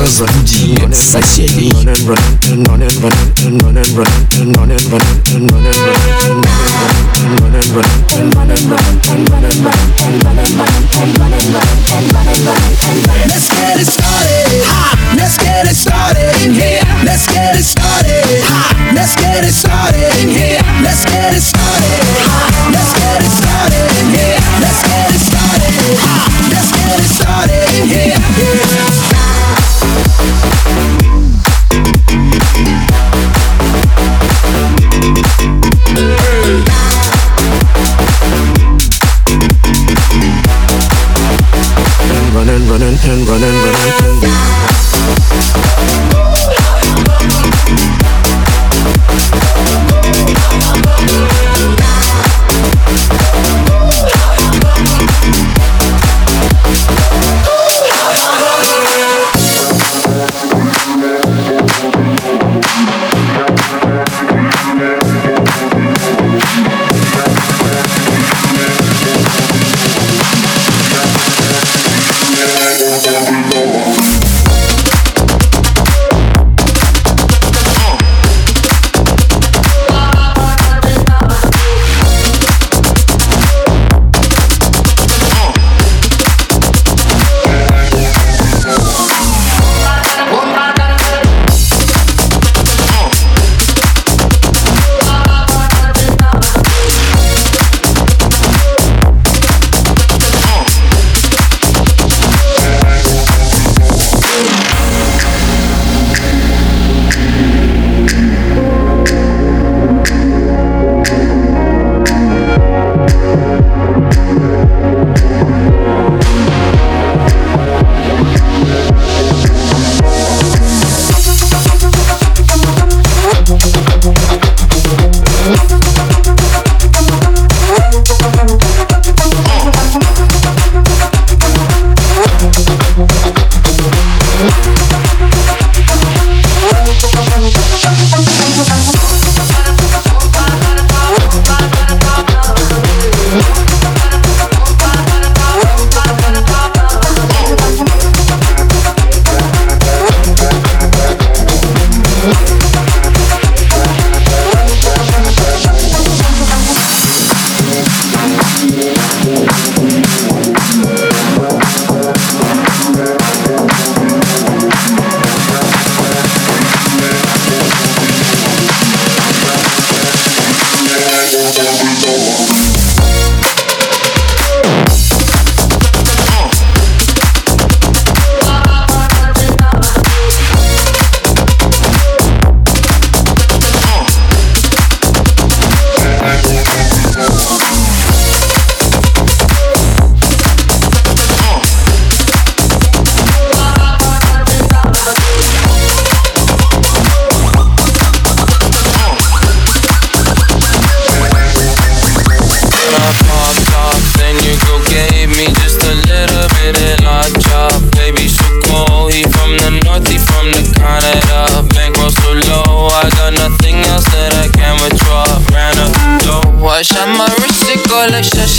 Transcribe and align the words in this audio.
Разбуди 0.00 0.78
соседей. 0.92 1.72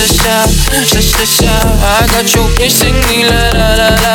sha 0.06 0.46
sha 0.84 1.00
sha, 1.00 1.24
sha. 1.24 1.52
I 1.82 2.06
got 2.10 2.34
your 2.34 2.48
bitch 2.56 2.70
singing 2.70 3.26
la 3.26 3.50
la 3.52 3.68
la 3.80 3.88
la, 4.04 4.14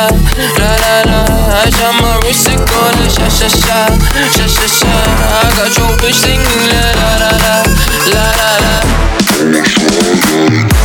la 0.58 0.70
la 0.84 0.94
la. 1.10 1.20
I 1.54 1.70
shot 1.70 1.94
my 2.00 2.20
wrist, 2.24 2.48
it 2.48 2.58
go 2.68 2.80
like 2.98 3.10
sha 3.10 3.28
sha 3.28 3.48
sha, 3.48 3.88
sha 4.34 4.46
sha 4.46 4.66
sha. 4.66 4.92
I 4.92 5.50
got 5.56 5.76
your 5.76 5.90
bitch 5.98 6.14
singing 6.14 6.62
la 6.70 6.82
la 6.98 7.10
la 7.22 7.30
la, 7.44 7.54
la 8.12 8.24
la 8.38 8.50
la. 10.72 10.77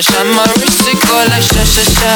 I 0.00 0.24
my 0.34 0.59
it 1.24 1.30
like 1.30 1.42
sha 1.42 1.64
sha 1.64 1.84
sha, 1.84 2.12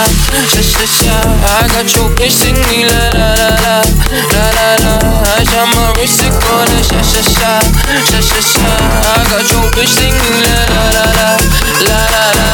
sha 0.48 0.62
sha 0.62 0.84
sha. 0.86 1.16
I 1.44 1.68
got 1.72 1.88
your 1.92 2.08
bitch 2.16 2.32
singing 2.32 2.86
la 2.88 3.08
la 3.18 3.28
la 3.40 3.50
la, 3.64 3.76
la 4.32 4.44
la 4.56 4.68
la. 4.84 4.94
I 5.24 5.44
shot 5.44 5.66
my 5.72 5.92
wrist, 5.96 6.22
it 6.24 6.32
go 6.32 6.54
like 6.72 6.84
sha 6.84 7.00
sha 7.02 7.22
sha, 7.22 7.52
sha 8.08 8.20
sha 8.20 8.40
sha. 8.40 8.70
I 9.04 9.24
got 9.28 9.44
your 9.50 9.64
bitch 9.74 9.92
singing 9.92 10.40
la 10.44 10.56
la 10.72 10.84
la 10.96 11.04
la, 11.18 11.28
la 11.88 11.98
la 12.12 12.24
la. 12.38 12.48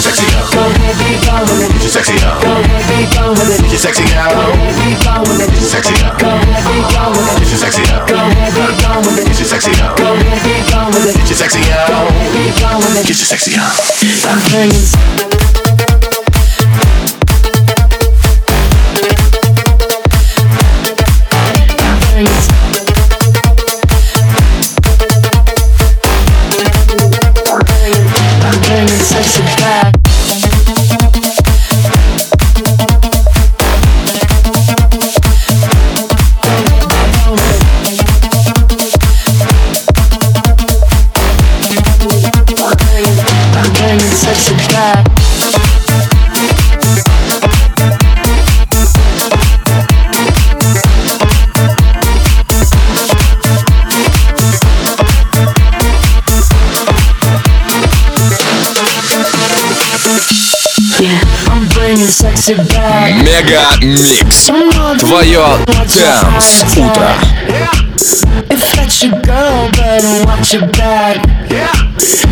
Sexy 0.00 0.26
out. 0.36 0.48
Go 0.50 0.62
ahead, 0.64 0.96
be 0.98 1.10
gone 1.26 1.70
sexy 1.90 2.14
out. 2.24 2.40
Go 2.42 2.50
ahead, 2.54 2.86
be 2.86 3.02
with 3.34 3.50
it. 3.50 3.78
Sexy 3.78 4.04
out. 4.14 4.30
Go 4.32 4.46
ahead, 4.46 4.74
be 4.78 4.94
with 5.26 5.42
it. 5.42 5.50
Sexy 5.58 5.90
your 5.90 7.58
sexy 7.58 7.82
out. 7.90 8.06
Go 8.06 8.16
ahead, 8.16 8.54
with 9.04 9.18
it. 9.18 9.34
Sexy 9.34 9.72
your 11.28 11.36
sexy 11.36 11.60
gone 12.60 12.78
with 12.78 12.96
it. 12.96 13.06
Get 13.06 13.18
your 13.18 13.26
sexy 13.26 13.56
out. 13.58 13.70
I'm 14.32 15.29
Мега 63.22 63.64
Микс. 63.82 64.50
Твое 64.98 65.44
Dance 65.66 66.64
утро. 66.76 67.10
If 68.50 68.76
that's 68.76 69.02
your 69.02 69.20
girl, 69.22 69.70
better 69.72 70.24
watch 70.24 70.52
your 70.52 70.66
back. 70.68 71.18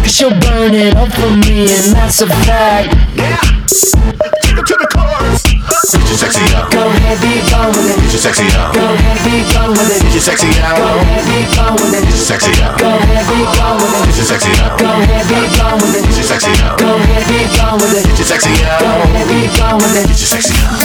Cause 0.02 0.12
she'll 0.14 0.30
burn 0.30 0.74
it 0.74 0.94
up 0.96 1.12
for 1.12 1.30
me, 1.30 1.62
and 1.72 1.94
that's 1.94 2.20
a 2.20 2.26
fact. 2.26 2.94
Take 3.16 4.58
it 4.58 4.66
to 4.66 4.74
the 4.74 4.88
chorus. 4.94 5.47
Get 5.68 6.08
your 6.08 6.16
sexy 6.18 6.40
out. 6.56 6.70
Go 6.72 6.80
ahead, 6.88 7.20
be 7.20 7.44
gone 7.52 7.68
with 7.76 7.90
it. 7.92 7.96
Get 8.00 8.12
your 8.12 8.22
sexy 8.24 8.44
out. 8.56 8.72
Go 8.74 8.80
ahead, 8.80 9.18
be 9.24 9.44
gone 9.52 9.70
with 9.76 9.90
it. 9.92 10.00
Get 10.02 10.12
your 10.16 10.24
sexy 10.24 10.48
Go 10.48 10.64
out. 10.64 10.80
ahead, 10.80 11.24
be 11.28 11.38
gone 11.56 11.74
with 11.76 11.92
it. 11.92 12.02
Get 12.04 12.16
your 12.16 12.24
sexy 12.24 12.52
out. 12.64 12.78
Go 12.78 12.88
ahead, 12.88 13.28
be 13.28 13.38
gone 13.56 13.76
with 13.76 13.94
it. 13.94 14.02
Get 14.08 14.16
your 14.16 14.24
sexy 14.24 14.52
out. 14.64 14.78
Go 14.80 14.88
ahead, 14.96 15.26
be 15.28 15.40
gone 15.58 15.76
with 15.80 15.94
it. 15.94 16.04
Get 16.08 16.16
your 16.16 16.24
sexy 16.24 16.52
out. 16.64 16.78
Go 16.78 16.88
ahead, 16.96 17.24
be 17.28 17.38
gone 17.56 17.76
with 17.78 17.94
it. 17.94 18.04
Get 18.08 18.18
your 18.18 18.26
sexy 18.26 18.52
Go 18.56 18.64
out. 18.64 18.80
ahead, 19.04 19.28
be 19.28 19.40
gone 19.56 19.76
with 19.78 19.96
it. 19.96 20.06
Get 20.08 20.18
your 20.18 20.30
sexy 20.32 20.54
out. 20.64 20.78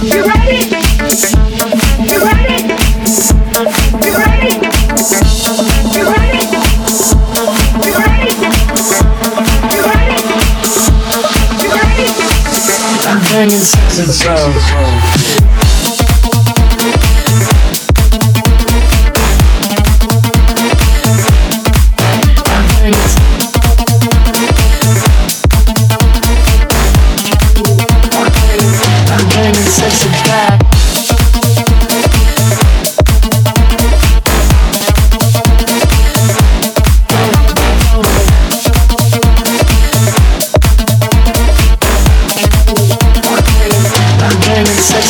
You 0.00 0.20
ready? 0.26 0.60
You 2.10 2.18
ready? 2.24 2.79
Sexy 14.20 14.59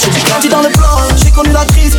back. 0.09 0.25
Grandi 0.25 0.49
dans 0.49 0.63
le 0.63 0.69
plan, 0.69 0.97
j'ai 1.17 1.31
connu 1.31 1.53
la 1.53 1.65
crise. 1.67 1.90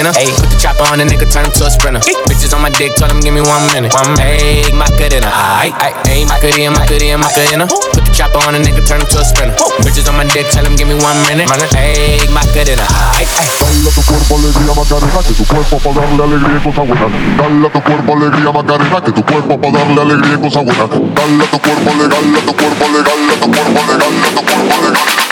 Macarena. 0.00 0.16
Ayy, 0.16 0.32
put 0.32 0.48
the 0.48 0.56
chopper 0.56 0.84
on 0.88 0.98
the 0.98 1.04
nigga, 1.04 1.28
turn 1.28 1.44
him 1.44 1.52
to 1.52 1.66
a 1.66 1.70
sprinter. 1.70 2.00
Bitches 2.24 2.54
on 2.56 2.62
my 2.62 2.70
dick, 2.70 2.96
told 2.96 3.12
him 3.12 3.20
give 3.20 3.34
me 3.34 3.44
one 3.44 3.60
minute. 3.72 3.92
One 3.92 4.16
minute. 4.16 4.40
Ayy, 4.40 4.72
Macarena. 4.72 5.28
Aight, 5.60 5.76
aight, 5.76 5.96
ayy, 6.08 6.24
Macarena, 6.24 6.72
Macarena, 6.72 7.18
Macarena. 7.20 7.64
Put 7.68 8.04
the 8.04 8.12
chopper 8.16 8.40
on 8.48 8.56
the 8.56 8.60
nigga, 8.64 8.80
turn 8.86 9.00
him 9.00 9.08
to 9.12 9.20
a 9.20 9.24
sprinter. 9.24 9.56
Bitches 9.84 10.08
on 10.08 10.16
my 10.16 10.24
dick, 10.32 10.48
tell 10.48 10.64
him 10.64 10.76
give 10.76 10.88
me 10.88 10.96
one 10.96 11.20
minute. 11.28 11.48
Ayy, 11.76 12.24
Macarena. 12.32 12.84
Aight, 13.16 13.28
aight. 13.28 13.52
Dale 13.60 13.88
a 13.88 13.92
tu 13.92 14.02
cuerpo 14.08 14.40
alegría 14.40 14.72
Macarena, 14.72 15.20
que 15.20 15.34
tu 15.36 15.44
cuerpo 15.44 15.76
para 15.84 16.00
darle 16.00 16.22
alegría 16.24 16.56
y 16.56 16.62
cosas 16.64 16.84
buenas. 16.88 17.10
Dale 17.36 17.66
a 17.66 17.70
tu 17.70 17.80
cuerpo 17.84 18.10
alegría 18.16 18.52
Macarena, 18.52 18.98
que 19.04 19.12
tu 19.12 19.22
cuerpo 19.24 19.60
para 19.60 19.72
darle 19.78 20.00
alegría 20.00 20.34
y 20.34 20.40
cosas 20.40 20.64
buenas. 20.64 20.88
Dale 20.88 21.44
a 21.44 21.50
tu 21.50 21.58
cuerpo 21.60 21.90
legal, 22.00 22.24
a 22.24 22.40
tu 22.40 22.52
cuerpo 22.56 22.84
legal, 22.88 23.20
a 23.20 23.36
tu 23.36 23.48
cuerpo 23.52 23.80
legal, 23.84 24.14
a 24.16 24.30
tu 24.32 24.42
cuerpo 24.48 24.76
legal. 24.80 25.29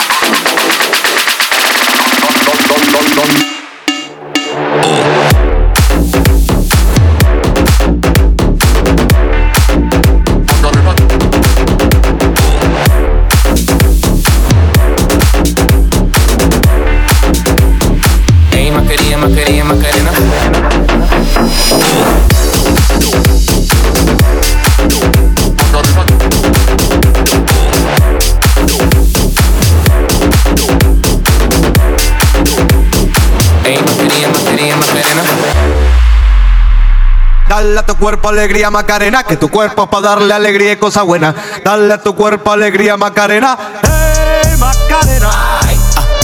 Dale 37.69 37.81
a 37.81 37.83
tu 37.87 37.97
cuerpo 37.97 38.31
alegría 38.31 38.71
Macarena, 38.71 39.25
que 39.25 39.37
tu 39.37 39.51
cuerpo 39.51 39.83
es 39.83 39.89
para 39.91 40.09
darle 40.09 40.33
alegría 40.33 40.73
y 40.73 40.77
cosa 40.77 41.03
buena. 41.03 41.35
Dale 41.63 41.93
a 41.93 42.03
tu 42.03 42.15
cuerpo 42.15 42.51
alegría 42.51 42.97
Macarena, 42.97 43.59
hey 43.83 44.57
Macarena. 44.59 45.31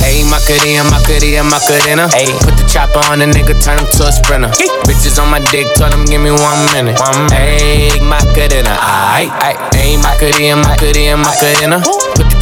Ayy, 0.04 0.24
Macarena, 0.24 0.84
Macarena, 0.84 1.42
Macarena. 1.42 2.08
Ayy, 2.12 2.32
put 2.44 2.56
the 2.56 2.64
chopper 2.66 3.00
on 3.10 3.18
the 3.18 3.26
nigga, 3.26 3.56
turn 3.62 3.78
him 3.78 3.86
to 3.92 4.06
a 4.06 4.12
sprinter. 4.12 4.48
Bitches 4.84 5.20
on 5.20 5.30
my 5.30 5.40
dick, 5.50 5.66
told 5.76 5.92
him 5.92 6.04
give 6.04 6.20
me 6.20 6.30
one 6.30 6.64
minute. 6.72 7.00
One 7.00 7.28
Ayy, 7.32 8.00
Macarena. 8.00 8.76
Aight. 8.80 9.32
Ayy, 9.72 9.96
Macarena, 9.96 10.56
Macarena, 10.56 11.16
Macarena. 11.16 11.80
Put 11.80 12.33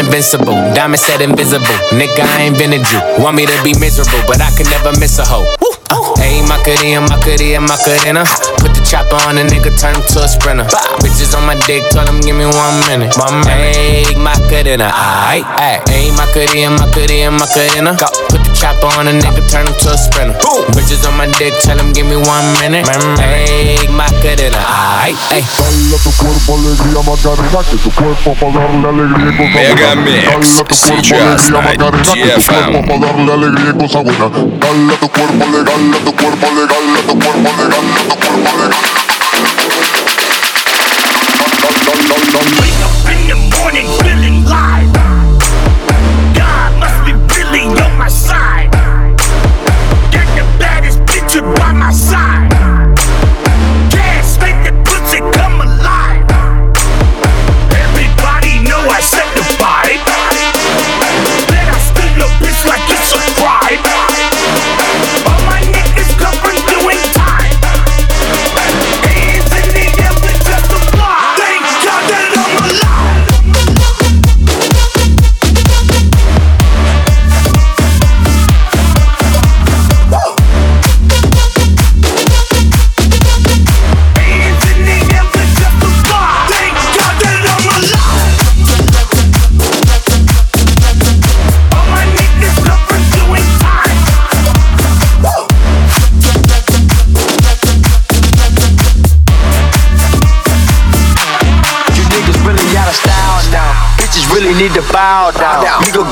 invincible. 0.00 0.54
Diamond 0.72 1.00
said 1.00 1.20
invisible. 1.20 1.76
Nigga, 1.92 2.24
I 2.24 2.48
ain't 2.48 2.54
invented 2.54 2.86
you. 2.90 3.00
Want 3.22 3.36
me 3.36 3.46
to 3.46 3.56
be 3.62 3.74
miserable, 3.78 4.22
but 4.26 4.40
I 4.40 4.50
can 4.56 4.68
never 4.70 4.92
miss 4.98 5.18
a 5.18 5.24
hoe. 5.24 5.44
Woo, 5.60 5.74
oh 5.90 6.14
Ayy, 6.22 6.46
Macarena, 6.46 7.02
Macarena, 7.04 7.60
Macarena. 7.60 8.22
Put 8.62 8.72
the 8.72 8.82
chopper 8.86 9.18
on 9.28 9.36
a 9.38 9.44
nigga, 9.44 9.74
turn 9.76 9.94
him 9.98 10.04
to 10.14 10.24
a 10.24 10.28
sprinter. 10.28 10.64
Bitches 11.02 11.34
on 11.36 11.44
my 11.44 11.58
dick, 11.66 11.82
tell 11.90 12.06
him 12.06 12.20
give 12.22 12.36
me 12.36 12.46
one 12.46 12.76
minute. 12.88 13.12
One 13.18 13.42
minute. 13.44 13.76
Ayy, 13.76 14.16
Macarena, 14.16 14.88
aight, 14.94 15.44
aight. 15.58 15.82
Ayy, 15.90 16.14
Macarena, 16.16 16.70
Macarena, 16.78 17.30
Macarena. 17.34 17.92
Go. 17.98 18.08
Put 18.30 18.40
the 18.46 18.53
chopper 18.64 18.88
on 18.96 19.04
a 19.08 19.12
nigga, 19.12 19.44
turn 19.52 19.68
him 19.68 19.76
to 19.84 19.92
a 19.92 19.98
sprinter. 19.98 20.32
Boom. 20.40 20.64
Bitches 20.72 21.04
on 21.04 21.12
my 21.20 21.28
dick, 21.36 21.52
tell 21.60 21.76
him 21.76 21.92
give 21.92 22.06
me 22.06 22.16
one 22.16 22.46
minute. 22.64 22.88
Hey, 23.20 23.76
Macarena, 23.92 24.56
ay, 25.04 25.12
ay. 25.28 25.44
Baila 25.60 25.98
tu 26.00 26.10
cuerpo, 26.16 26.56
alegría, 26.56 27.04
Macarena, 27.04 27.74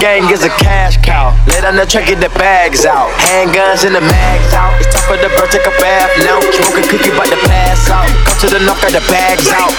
gang 0.03 0.27
is 0.35 0.43
a 0.43 0.51
cash 0.59 0.99
cow. 0.99 1.31
Let 1.47 1.63
on 1.63 1.77
the 1.77 1.87
get 1.87 2.19
the 2.19 2.29
bags 2.35 2.85
out. 2.85 3.07
Handguns 3.31 3.87
and 3.87 3.95
the 3.95 4.01
mags 4.01 4.53
out. 4.53 4.75
It's 4.83 4.91
time 4.91 5.07
for 5.07 5.15
the 5.15 5.31
bird, 5.39 5.47
take 5.55 5.63
a 5.63 5.71
bath 5.79 6.11
now. 6.27 6.43
Smoking 6.59 6.91
cookie, 6.91 7.15
about 7.15 7.31
to 7.31 7.39
pass 7.47 7.87
out. 7.87 8.11
Come 8.27 8.39
to 8.43 8.47
the 8.51 8.59
knock, 8.67 8.83
got 8.83 8.91
the 8.91 9.05
bags 9.07 9.47
out. 9.55 9.71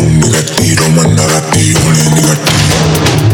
negativo, 0.00 0.88
negativo, 0.88 1.80
negativo. 2.14 3.33